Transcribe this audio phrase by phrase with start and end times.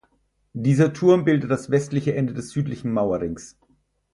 [0.53, 3.55] Dieser Turm bildete das westliche Ende des südlichen Mauerrings.